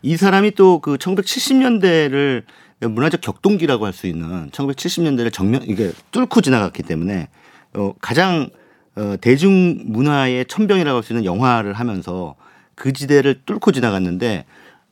[0.00, 2.44] 이 사람이 또 그 1970년대를
[2.80, 7.26] 문화적 격동기라고 할 수 있는 1970년대를 정면 이게 뚫고 지나갔기 때문에
[7.74, 8.48] 어 가장
[8.94, 12.36] 어 대중 문화의 천병이라고 할 수 있는 영화를 하면서
[12.78, 14.44] 그 지대를 뚫고 지나갔는데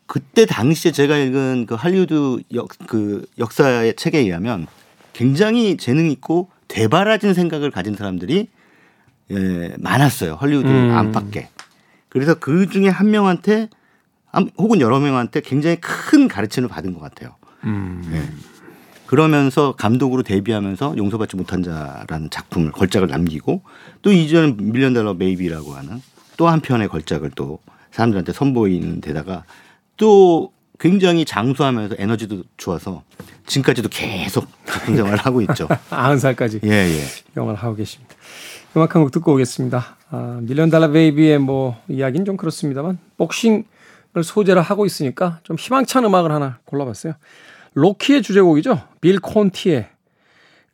[0.06, 4.66] 그때 당시에 제가 읽은 그 할리우드 역 그 역사의 책에 의하면
[5.12, 8.48] 굉장히 재능 있고 되바라진 생각을 가진 사람들이
[9.30, 10.34] 예, 많았어요.
[10.34, 10.90] 헐리우드 음.
[10.92, 11.48] 안팎에.
[12.08, 13.68] 그래서 그 중에 한 명한테
[14.26, 17.34] 한- 혹은 여러 명한테 굉장히 큰 가르침을 받은 것 같아요.
[17.64, 18.22] 음, 예.
[19.06, 23.62] 그러면서 감독으로 데뷔하면서 용서받지 못한 자라는 작품을 걸작을 남기고
[24.02, 26.02] 또 이전에 밀리언 달러 베이비라고 하는
[26.36, 27.60] 또 한 편의 걸작을 또
[27.96, 29.44] 사람들한테 선보이는 데다가
[29.96, 33.02] 또 굉장히 장수하면서 에너지도 좋아서
[33.46, 35.66] 지금까지도 계속 작품 생활을 하고 있죠.
[35.90, 37.02] 90살까지 예, 예.
[37.36, 38.14] 영화를 하고 계십니다.
[38.76, 39.96] 음악 한 곡 듣고 오겠습니다.
[40.10, 43.64] 아, 밀리언 달러 베이비의 뭐 이야기는 좀 그렇습니다만 복싱을
[44.22, 47.14] 소재로 하고 있으니까 좀 희망찬 음악을 하나 골라봤어요.
[47.72, 48.82] 로키의 주제곡이죠.
[49.00, 49.88] 빌 콘티의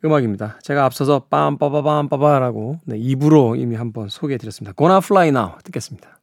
[0.03, 0.59] 음악입니다.
[0.63, 4.73] 제가 앞서서 빰빠바밤빠바라고 네, 입으로 이미 한번 소개해드렸습니다.
[4.77, 6.19] Gonna Fly Now 듣겠습니다.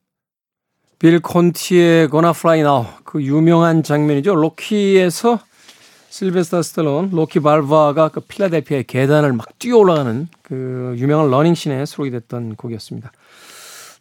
[1.00, 4.34] 빌 콘티의 Gonna Fly Now 그 유명한 장면이죠.
[4.34, 5.40] 로키에서
[6.10, 12.56] 실베스터 스탤론, 로키 발보아가 그 필라델피아의 계단을 막 뛰어 올라가는 그 유명한 러닝씬에 수록이 됐던
[12.56, 13.12] 곡이었습니다.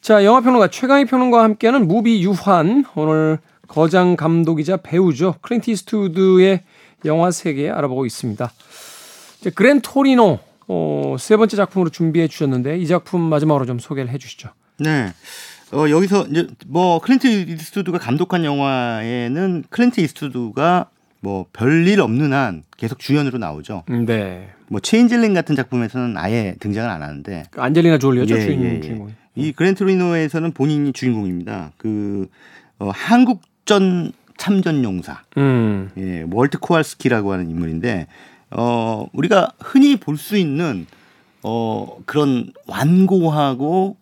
[0.01, 5.35] 자, 영화평론가 최광희 평론가와 함께하는 무비 유환 오늘 거장 감독이자 배우죠.
[5.41, 6.63] 클린트 이스트우드의
[7.05, 8.51] 영화 세계 알아보고 있습니다.
[9.39, 14.17] 이제 그랜 토리노 어, 세 번째 작품으로 준비해 주셨는데 이 작품 마지막으로 좀 소개를 해
[14.17, 14.49] 주시죠.
[14.79, 15.13] 네.
[15.71, 20.89] 어, 여기서 이제 뭐 클린트 이스트우드가 감독한 영화에는 클린트 이스트우드가
[21.21, 23.83] 뭐 별일 없는 한 계속 주연으로 나오죠.
[24.07, 24.49] 네.
[24.67, 28.79] 뭐 체인질링 같은 작품에서는 아예 등장을 안 하는데 그 안젤리나 졸리였죠 예, 주인, 예, 예.
[28.81, 29.11] 주인공이.
[29.35, 31.71] 이 그랜 토리노에서는 본인이 주인공입니다.
[31.77, 32.29] 그
[32.79, 35.89] 어, 한국전 참전 용사 음.
[35.97, 38.07] 예, 월트 코알스키라고 하는 인물인데
[38.51, 40.87] 어 우리가 흔히 볼 수 있는
[41.43, 43.97] 어 그런 완고하고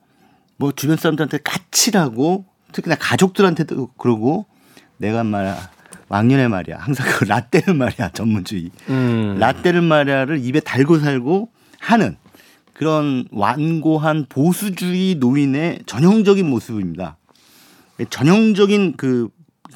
[0.58, 4.46] 뭐 주변 사람들한테 까칠하고 특히나 가족들한테도 그러고
[4.98, 5.70] 내가 말이야
[6.10, 9.38] 왕년에 말이야 항상 그 라떼는 말이야 전문주의 음.
[9.40, 12.18] 라떼는 말이야를 입에 달고 살고 하는
[12.74, 17.18] 그런 완고한 보수주의 노인의 전형적인 모습입니다.
[18.10, 19.30] 전형적인 그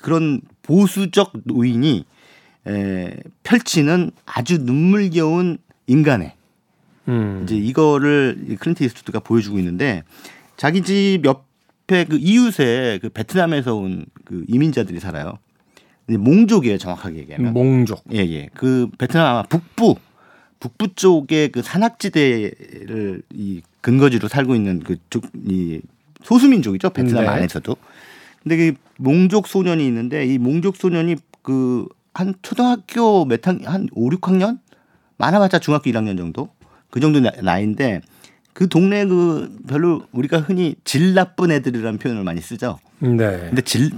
[0.03, 2.05] 그런 보수적 노인이
[2.67, 6.33] 에, 펼치는 아주 눈물겨운 인간의
[7.07, 7.41] 음.
[7.43, 10.03] 이제 이거를 클린트 이스트우드가 보여주고 있는데
[10.61, 15.39] 자기 집 옆에 그 이웃에 그 베트남에서 온 그 이민자들이 살아요.
[16.07, 17.53] 몽족이에요, 정확하게 얘기하면.
[17.53, 18.03] 몽족.
[18.13, 18.47] 예, 예.
[18.53, 19.95] 그 베트남 아마 북부
[20.59, 25.81] 북부 쪽에 그 산악지대를 이 근거지로 살고 있는 그쪽이
[26.23, 27.29] 소수민족이죠 베트남 네.
[27.29, 27.75] 안에서도.
[28.43, 34.09] 근데 그 몽족 소년이 있는데 이 몽족 소년이 그 한 초등학교 몇 학, 한 5,
[34.11, 34.59] 6학년?
[35.17, 36.49] 많아봤자 중학교 1학년 정도?
[36.91, 38.01] 그 정도 나이인데
[38.53, 42.79] 그 동네 그 별로 우리가 흔히 질 나쁜 애들이라는 표현을 많이 쓰죠.
[42.99, 43.07] 네.
[43.17, 43.91] 근데 질,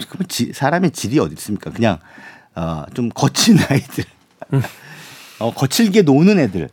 [0.54, 1.72] 사람의 질이 어디 있습니까?
[1.72, 2.00] 그냥
[2.56, 4.04] 어, 좀 거친 아이들.
[5.40, 6.70] 어, 거칠게 노는 애들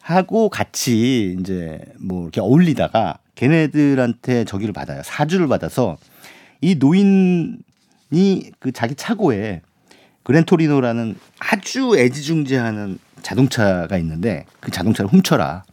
[0.00, 5.02] 하고 같이 이제 뭐 이렇게 어울리다가 걔네들한테 저기를 받아요.
[5.04, 5.96] 사주를 받아서
[6.60, 7.58] 이 노인이
[8.58, 9.62] 그 자기 차고에
[10.22, 15.64] 그랜토리노라는 아주 애지중지하는 자동차가 있는데 그 자동차를 훔쳐라.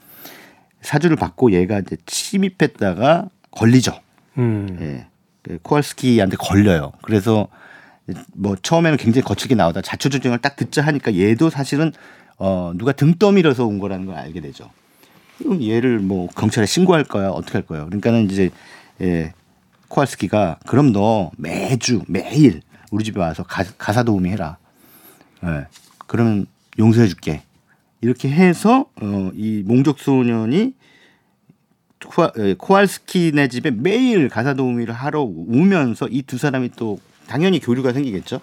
[0.82, 4.00] 사주를 받고 얘가 이제 침입했다가 걸리죠.
[4.38, 4.78] 음.
[4.82, 5.08] 예.
[5.44, 6.92] 그 코알스키한테 걸려요.
[7.02, 7.48] 그래서
[8.34, 11.92] 뭐 처음에는 굉장히 거칠게 나오다 자초지종을 딱 듣자 하니까 얘도 사실은
[12.38, 14.70] 어 누가 등 떠밀어서 온 거라는 걸 알게 되죠.
[15.38, 17.86] 그럼 얘를 뭐 경찰에 신고할 거야 어떻게 할 거예요?
[17.86, 18.50] 그러니까는 이제
[19.02, 19.34] 예,
[19.88, 24.58] 코알스키가 그럼 너 매주 매일 우리 집에 와서 가, 사 도우미 해라.
[25.44, 25.66] 예.
[26.08, 26.46] 그러면
[26.78, 27.44] 용서해 줄게.
[28.02, 30.74] 이렇게 해서 어, 이 몽족 소년이
[32.08, 37.94] 코아, 예, 코알스키네 집에 매일 가사 도우미를 하러 오면서 이 두 사람이 또 당연히 교류가
[37.94, 38.42] 생기겠죠.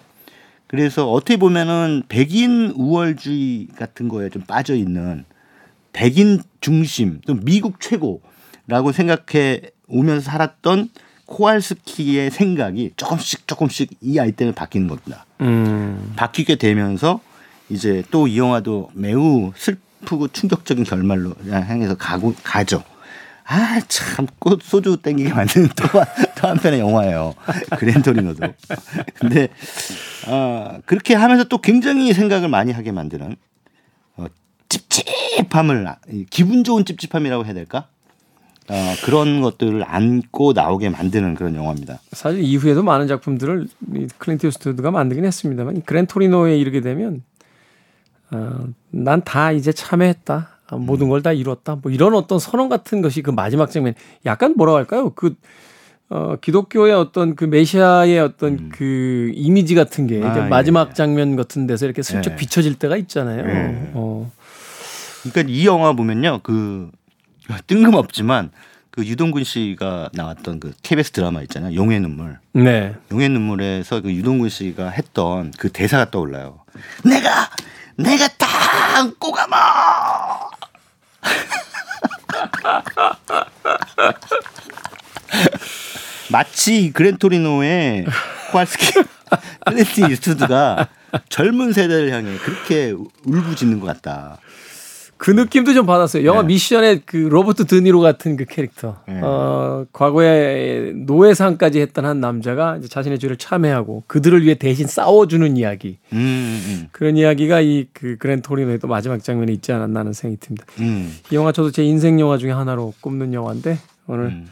[0.67, 5.25] 그래서 어떻게 보면은 백인 우월주의 같은 거에 좀 빠져 있는
[5.93, 10.89] 백인 중심 또 미국 최고라고 생각해 오면서 살았던
[11.25, 15.25] 코알스키의 생각이 조금씩 조금씩 이 아이 때문에 바뀌는 겁니다.
[15.41, 16.13] 음.
[16.15, 17.19] 바뀌게 되면서
[17.69, 22.83] 이제 또 이 영화도 매우 슬프고 충격적인 결말로 향해서 가고 가죠.
[23.51, 25.87] 아, 참, 꽃 소주 땡기게 만드는 또,
[26.39, 27.33] 또 한편의 영화예요.
[27.79, 28.53] 그랜토리노도.
[29.15, 29.47] 근데,
[30.27, 33.35] 어, 그렇게 하면서 또 굉장히 생각을 많이 하게 만드는,
[34.17, 34.25] 어,
[34.69, 35.87] 찝찝함을,
[36.29, 37.87] 기분 좋은 찝찝함이라고 해야 될까?
[38.69, 41.99] 어, 그런 것들을 안고 나오게 만드는 그런 영화입니다.
[42.11, 43.67] 사실 이후에도 많은 작품들을
[44.19, 47.23] 클린트 이스트우드가 만들긴 했습니다만 그랜토리노에 이르게 되면
[48.31, 50.49] 어, 난 다 이제 참회했다.
[50.67, 51.77] 아, 모든 걸 다 이뤘다.
[51.81, 53.93] 뭐 이런 어떤 선언 같은 것이 그 마지막 장면
[54.25, 55.11] 약간 뭐라고 할까요?
[55.15, 55.35] 그
[56.09, 58.69] 어, 기독교의 어떤 그 메시아의 어떤 음.
[58.73, 60.93] 그 이미지 같은 게 아, 이제 마지막 예.
[60.93, 62.35] 장면 같은 데서 이렇게 슬쩍 예.
[62.35, 63.45] 비춰질 때가 있잖아요.
[63.47, 63.91] 예.
[63.93, 64.31] 어.
[65.23, 66.39] 그러니까 이 영화 보면요.
[66.43, 66.89] 그
[67.67, 68.51] 뜬금없지만
[68.91, 71.75] 그 유동근 씨가 나왔던 그 KBS 드라마 있잖아요.
[71.75, 72.39] 용의 눈물.
[72.53, 72.95] 네.
[73.11, 76.59] 용의 눈물에서 그 유동근 씨가 했던 그 대사가 떠올라요.
[77.03, 77.29] 내가
[77.99, 78.47] 내가 다
[78.97, 80.49] 안고 가마.
[86.31, 88.05] 마치 그랜토리노의
[88.51, 88.91] 코왈스키
[89.65, 90.87] 클린트 이스트우드가
[91.27, 94.37] 젊은 세대를 향해 그렇게 울부짖는 것 같다.
[95.19, 96.25] 그 느낌도 좀 받았어요.
[96.25, 96.47] 영화 네.
[96.47, 98.95] 미션의 그 로버트 드니로 같은 그 캐릭터.
[99.05, 99.19] 네.
[99.21, 105.97] 어, 과거에 노예상까지 했던 한 남자가 이제 자신의 죄를 참회하고 그들을 위해 대신 싸워주는 이야기.
[106.13, 106.87] 음, 음.
[106.91, 110.65] 그런 이야기가 이 그 그랜 토리노의 또 마지막 장면에 있지 않았나 하는 생각이 듭니다.
[110.79, 111.13] 음.
[111.31, 113.77] 이 영화 저도 제 인생 영화 중에 하나로 꼽는 영화인데
[114.07, 114.47] 오늘 음.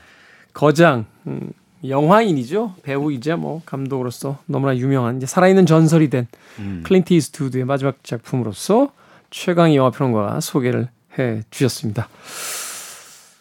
[0.53, 1.51] 거장 음,
[1.87, 6.27] 영화인이죠 배우이자 뭐 감독으로서 너무나 유명한 이제 살아있는 전설이 된
[6.59, 6.83] 음.
[6.85, 8.91] 클린트 이스트우드의 마지막 작품으로서
[9.29, 12.07] 최광희 영화 평론가가 소개를 해 주셨습니다.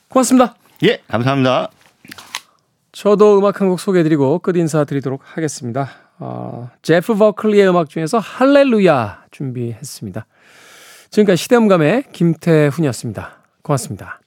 [0.08, 0.54] 고맙습니다.
[0.82, 1.68] 예, 감사합니다.
[2.92, 5.90] 저도 음악 한 곡 소개해드리고 끝 인사 드리도록 하겠습니다.
[6.18, 10.26] 어, 제프 버클리의 음악 중에서 할렐루야 준비했습니다.
[11.10, 13.36] 지금까지 시대음감의 김태훈이었습니다.
[13.62, 14.20] 고맙습니다.